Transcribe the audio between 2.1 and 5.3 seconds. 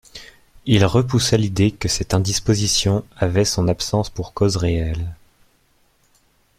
indisposition avait son absence pour cause réelle.